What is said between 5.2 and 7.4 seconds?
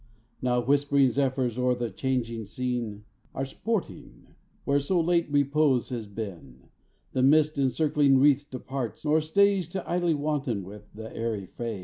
repose has been, The